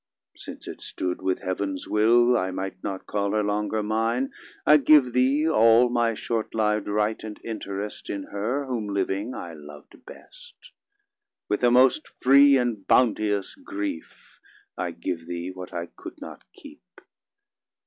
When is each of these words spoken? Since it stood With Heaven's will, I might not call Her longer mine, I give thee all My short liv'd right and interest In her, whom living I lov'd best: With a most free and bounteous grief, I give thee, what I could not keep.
Since 0.35 0.67
it 0.67 0.81
stood 0.81 1.21
With 1.21 1.43
Heaven's 1.43 1.87
will, 1.87 2.35
I 2.35 2.49
might 2.49 2.83
not 2.83 3.05
call 3.05 3.33
Her 3.33 3.43
longer 3.43 3.83
mine, 3.83 4.31
I 4.65 4.77
give 4.77 5.13
thee 5.13 5.47
all 5.47 5.89
My 5.89 6.15
short 6.15 6.55
liv'd 6.55 6.87
right 6.87 7.23
and 7.23 7.39
interest 7.43 8.09
In 8.09 8.23
her, 8.23 8.65
whom 8.65 8.89
living 8.89 9.35
I 9.35 9.53
lov'd 9.53 10.03
best: 10.07 10.71
With 11.47 11.63
a 11.63 11.69
most 11.69 12.07
free 12.19 12.57
and 12.57 12.87
bounteous 12.87 13.53
grief, 13.53 14.39
I 14.75 14.89
give 14.89 15.27
thee, 15.27 15.51
what 15.51 15.71
I 15.71 15.85
could 15.95 16.19
not 16.19 16.45
keep. 16.51 16.81